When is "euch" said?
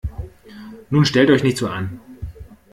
1.29-1.43